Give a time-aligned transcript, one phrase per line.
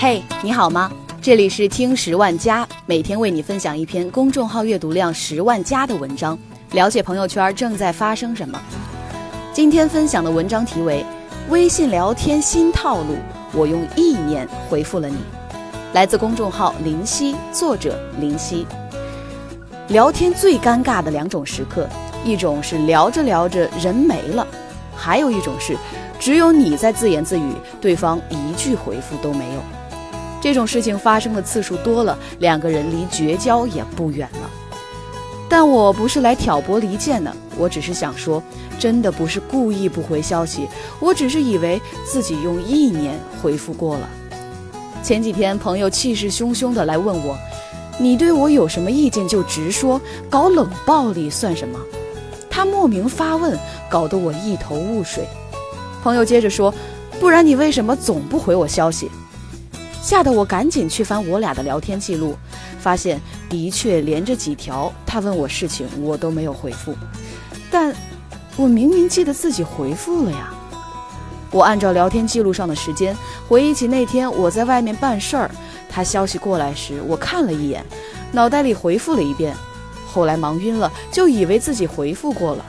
[0.00, 0.88] 嘿，你好吗？
[1.20, 6.38] 这里是听十万加，每天为你分享一篇公众号阅读量十万加的文章，
[6.70, 8.56] 了解朋友圈正在发生什么。
[9.52, 11.04] 今天分享的文章题为
[11.50, 13.14] 《微信聊天新套路》，
[13.52, 15.16] 我用意念回复了你。
[15.92, 18.64] 来自公众号林夕，作者林夕。
[19.88, 21.88] 聊天最尴尬的两种时刻，
[22.24, 24.46] 一种是聊着聊着人没了，
[24.94, 25.76] 还有一种是
[26.20, 29.77] 只有你在自言自语，对方一句回复都没有。
[30.40, 34.50] 这种事情发生的次数多了，两个人离绝交也不远了。
[35.48, 38.42] 但我不是来挑拨离间的，我只是想说，
[38.78, 40.68] 真的不是故意不回消息，
[41.00, 44.08] 我只是以为自己用意念回复过了。
[45.02, 47.36] 前几天朋友气势汹汹的来问我。
[48.00, 51.76] 你对我有什么意见就直说，搞冷暴力算什么？
[52.48, 53.58] 他莫名发问，
[53.90, 55.26] 搞得我一头雾水。
[56.00, 56.72] 朋友接着说
[57.18, 59.10] ：“不然你为什么总不回我消息？”
[60.08, 62.34] 吓得我赶紧去翻我俩的聊天记录，
[62.80, 66.94] 发现的确连着几条他问我事情我都没有回复，
[67.70, 67.94] 但
[68.56, 70.48] 我明明记得自己回复了呀。
[71.50, 73.14] 我按照聊天记录上的时间
[73.46, 75.50] 回忆起那天我在外面办事儿。
[75.90, 77.84] 他消息过来时，我看了一眼，
[78.32, 79.54] 脑袋里回复了一遍，
[80.06, 82.64] 后来忙晕了，就以为自己回复过了。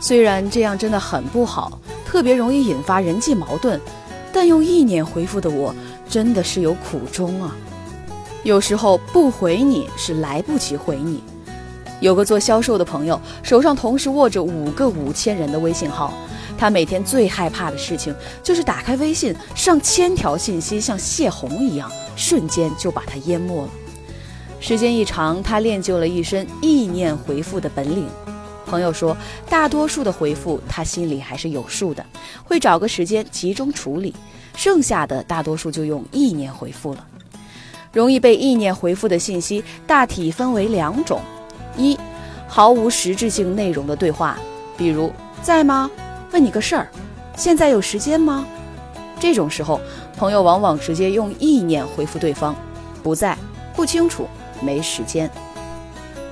[0.00, 3.80] 虽然这样真的很不好，特别容易引发人际矛盾，
[4.32, 5.72] 但用意念回复的我
[6.12, 7.56] 真的是有苦衷啊。
[8.42, 11.24] 有时候不回你是来不及回你。
[12.02, 16.12] 有个做销售的朋友，手上同时握着五个五千人的微信号。
[16.58, 23.70] 他每天最害怕的事情就是打开微信，上千条信息像泄洪一样，瞬间就把他淹没了。
[24.60, 28.06] 时间一长，他练就了一身意念回复的本领。
[28.66, 29.16] 朋友说，
[29.48, 32.04] 大多数的回复他心里还是有数的，
[32.44, 34.14] 会找个时间集中处理，
[34.54, 37.06] 剩下的大多数就用意念回复了。
[37.92, 41.20] 容易被意念回复的信息大体分为两种：
[41.76, 41.98] 一，
[42.48, 44.38] 毫无实质性内容的对话，
[44.76, 45.12] 比如
[45.42, 45.90] 在吗？
[46.32, 46.88] 问你个事儿，
[47.36, 48.46] 现在有时间吗？
[49.20, 49.78] 这种时候，
[50.16, 52.56] 朋友往往直接用意念回复对方：
[53.02, 53.36] 不在，
[53.76, 54.26] 不清楚，
[54.62, 55.30] 没时间。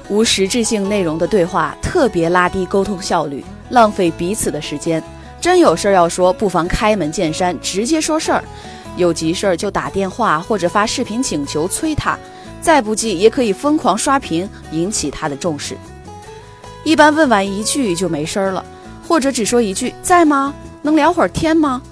[0.09, 5.03] 无实质性内容的对话特别拉低沟通效率，浪费彼此的时间。
[5.41, 8.45] 真有事儿要说，不妨开门见山，直接说事儿。
[8.97, 12.19] 有急事儿就打电话或者发视频请求催他，
[12.61, 15.77] 再不济也可以疯狂刷屏，引起他的重视。
[16.85, 18.65] 一般问完一句就没声儿了。
[19.07, 20.55] 或者只说一句在吗？
[20.83, 21.83] 能聊会儿天吗？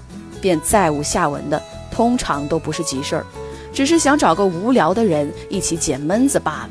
[0.40, 1.60] 便再无下文的，
[1.90, 3.26] 通常都不是急事儿，
[3.72, 6.68] 只是想找个无聊的人一起解闷子罢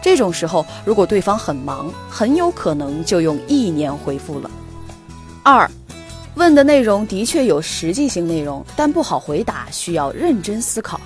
[0.00, 4.50] 这种时候，如果对方很忙，很有可能就用意念回复了。
[5.42, 5.68] 二，
[6.36, 11.00] 问的内容的确有实际性内容，但不好回答，需要认真思考。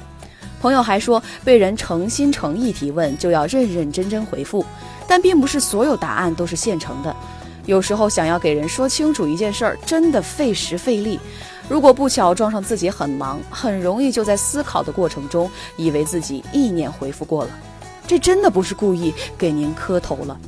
[0.60, 4.64] 朋友还说，被人诚心诚意提问，就要认认真真回复，
[5.06, 7.14] 但并不是所有答案都是现成的。
[7.66, 11.20] 有时候想要给人说清楚一件事儿，真的费时费力。
[11.68, 17.50] 如果不巧撞上自己很忙，很容易就在思考的过程中，以为自己意念回复过了。
[18.06, 20.40] 这真的不是故意给您磕头了。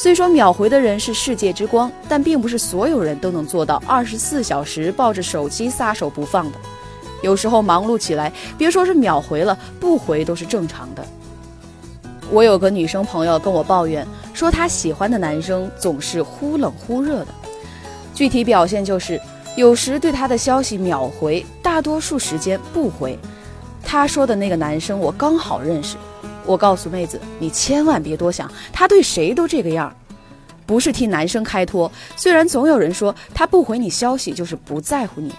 [0.00, 6.58] 虽说秒回的人是世界之光，但并不是所有人都能做到二十四小时抱着手机撒手不放的。
[7.20, 11.04] 有时候忙碌起来，别说是秒回了，不回都是正常的。
[12.30, 14.06] 我有个女生朋友跟我抱怨。
[14.32, 17.34] 说她喜欢的男生总是忽冷忽热的，
[18.14, 19.20] 具体表现就是
[19.56, 23.18] 有时对她的消息秒回，大多数时间不回。
[23.82, 25.96] 她说的那个男生我刚好认识，
[26.48, 29.94] 我告诉妹子，你千万别多想，他对谁都这个样，
[30.64, 31.92] 不是替男生开脱。
[32.16, 35.30] 虽然总有人说他不回你消息就是不在乎你，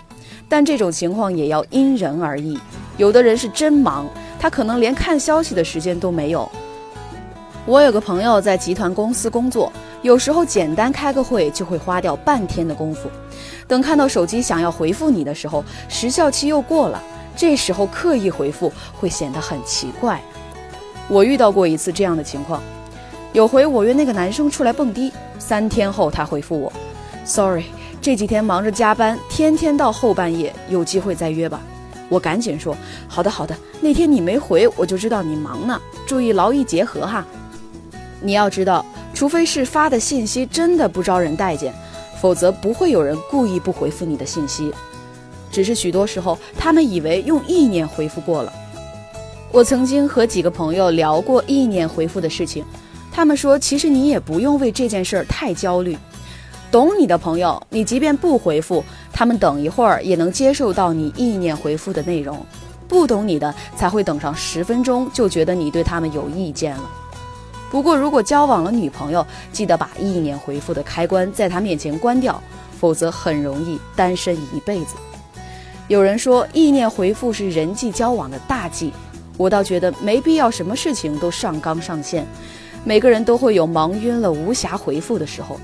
[0.48, 2.59] 但这种情况也要因人而异。
[2.98, 4.08] 有的人是真忙，
[4.40, 6.48] 他可能连看消息的时间都没有。
[7.66, 13.09] 我有个朋友在集团公司工作，有时候简单开个会就会花掉半天的功夫。
[13.68, 17.02] 等看到手机想要回复你的时候，时效期又过了，
[17.36, 20.22] 这时候刻意回复会显得很奇怪。
[21.10, 22.62] 我遇到过一次这样的情况，
[23.34, 26.72] 有回我约那个男生出来蹦迪，三天后他回复我
[27.26, 27.66] ：“Sorry，
[28.00, 31.60] 这几天忙着加班，天天到后半夜，有机会再约吧。”
[32.10, 32.78] 我赶紧说
[33.10, 33.56] ：“好的，好的。
[33.82, 37.26] 那天你没回，我就知道你忙呢，注意劳逸结合哈。”
[38.22, 41.74] 你要知道，除非是发的信息真的不招人待见，
[42.22, 44.72] 否则不会有人故意不回复你的信息。
[45.52, 48.54] 只是许多时候，他们以为用意念回复过了。
[49.51, 52.63] 我曾经和几个朋友聊过意念回复的事情，
[53.12, 55.98] 他们说，其实你也不用为这件事儿太焦虑。
[56.69, 62.46] 懂你的朋友，你即便不回复，他们等一会儿也能接受到你意念回复的内容。
[62.88, 66.90] 不懂你的才会等上十分钟就觉得你对他们有意见了。
[67.72, 72.40] 不过，如果交往了女朋友，记得把意念回复的开关在她面前关掉，
[72.80, 74.96] 否则很容易单身一辈子。
[75.88, 78.94] 有人说意念回复是人际交往的大忌，
[79.39, 82.27] 我倒觉得没必要什么事情都上纲上线。
[82.83, 85.57] 每个人都会有忙晕了无暇回复的时候，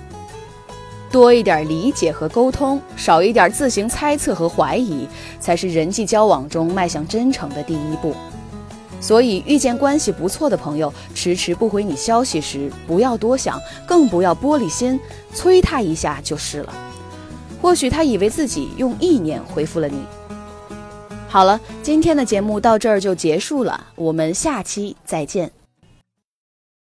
[1.11, 5.05] 多一点理解和沟通，少一点自行猜测和怀疑，
[5.41, 8.15] 才是人际交往中迈向真诚的第一步。
[9.01, 14.97] 所以，遇见关系不错的朋友迟迟不回你消息时，不要多想，更不要玻璃心，
[15.33, 16.73] 催他一下就是了。
[17.61, 19.99] 或许他以为自己用意念回复了你。
[21.35, 25.51] 好了，今天的节目到这儿就结束了，我们下期再见。